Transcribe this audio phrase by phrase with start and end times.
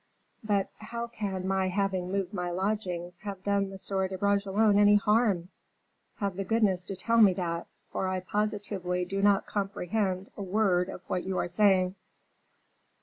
[0.43, 3.69] "But how can my having moved my lodgings have done M.
[4.07, 5.49] de Bragelonne any harm?
[6.15, 10.89] Have the goodness to tell me that, for I positively do not comprehend a word
[10.89, 11.93] of what you are saying."